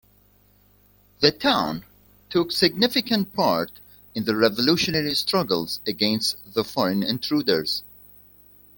The 1.19 1.31
town 1.31 1.85
took 2.31 2.51
significant 2.51 3.33
part 3.35 3.71
in 4.15 4.23
the 4.23 4.35
revolutionary 4.35 5.13
struggles 5.13 5.79
against 5.85 6.37
the 6.55 6.63
foreign 6.63 7.03
intruders. 7.03 7.83